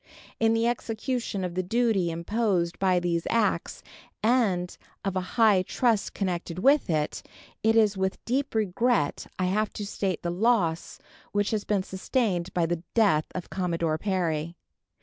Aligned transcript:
In 0.39 0.55
the 0.55 0.65
execution 0.65 1.43
of 1.43 1.53
the 1.53 1.61
duty 1.61 2.09
imposed 2.09 2.79
by 2.79 2.99
these 2.99 3.27
acts, 3.29 3.83
and 4.23 4.75
of 5.05 5.15
a 5.15 5.21
high 5.37 5.61
trust 5.61 6.15
connected 6.15 6.57
with 6.57 6.89
it, 6.89 7.21
it 7.61 7.75
is 7.75 7.95
with 7.97 8.25
deep 8.25 8.55
regret 8.55 9.27
I 9.37 9.45
have 9.45 9.71
to 9.73 9.85
state 9.85 10.23
the 10.23 10.31
loss 10.31 10.97
which 11.33 11.51
has 11.51 11.65
been 11.65 11.83
sustained 11.83 12.51
by 12.51 12.65
the 12.65 12.81
death 12.95 13.25
of 13.35 13.51
Commodore 13.51 13.99
Perry. 13.99 14.55